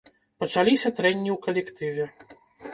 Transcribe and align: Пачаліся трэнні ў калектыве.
Пачаліся 0.43 0.93
трэнні 1.01 1.29
ў 1.35 1.37
калектыве. 1.45 2.05